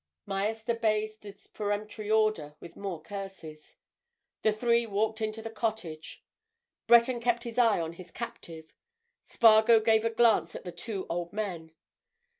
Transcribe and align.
Myerst 0.25 0.67
obeyed 0.67 1.11
this 1.21 1.45
peremptory 1.45 2.09
order 2.09 2.55
with 2.59 2.75
more 2.75 2.99
curses. 3.03 3.77
The 4.41 4.51
three 4.51 4.87
walked 4.87 5.21
into 5.21 5.43
the 5.43 5.51
cottage. 5.51 6.23
Breton 6.87 7.19
kept 7.21 7.43
his 7.43 7.59
eye 7.59 7.79
on 7.79 7.93
his 7.93 8.09
captive; 8.09 8.73
Spargo 9.25 9.79
gave 9.79 10.03
a 10.03 10.09
glance 10.09 10.55
at 10.55 10.63
the 10.63 10.71
two 10.71 11.05
old 11.07 11.31
men. 11.33 11.73